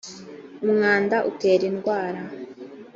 umwanda 0.65 1.15
utera 1.29 1.63
indwara. 1.71 2.21